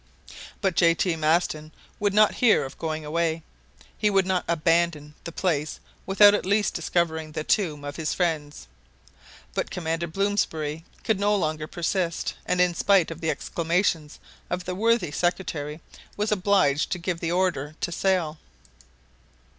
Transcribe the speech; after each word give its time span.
But 0.61 0.75
J. 0.75 0.95
T. 0.95 1.15
Maston 1.15 1.71
would 1.99 2.11
not 2.11 2.37
hear 2.41 2.65
of 2.65 2.79
going 2.79 3.05
away. 3.05 3.43
He 3.95 4.09
would 4.09 4.25
not 4.25 4.43
abandon 4.47 5.13
the 5.25 5.31
place 5.31 5.79
without 6.07 6.33
at 6.33 6.43
least 6.43 6.73
discovering 6.73 7.33
the 7.33 7.43
tomb 7.43 7.83
of 7.83 7.97
his 7.97 8.11
friends. 8.15 8.67
But 9.53 9.69
Commander 9.69 10.07
Blomsberry 10.07 10.85
could 11.03 11.19
no 11.19 11.35
longer 11.35 11.67
persist, 11.67 12.33
and 12.47 12.59
in 12.59 12.73
spite 12.73 13.11
of 13.11 13.21
the 13.21 13.29
exclamations 13.29 14.19
of 14.49 14.65
the 14.65 14.73
worthy 14.73 15.11
secretary, 15.11 15.81
was 16.17 16.31
obliged 16.31 16.91
to 16.93 16.97
give 16.97 17.19
the 17.19 17.31
order 17.31 17.75
to 17.81 17.91
sail. 17.91 18.39